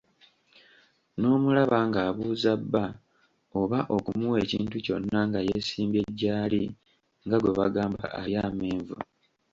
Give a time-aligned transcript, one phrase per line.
[1.19, 2.85] N'omulaba ng'abuuza bba
[3.59, 6.63] oba okumuwa ekintu kyonna nga yeesimbye jjaali
[7.25, 8.95] nga gwe bagamba alya amenvu.